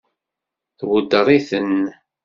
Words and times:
Tweddeṛ-iten? 0.79 1.77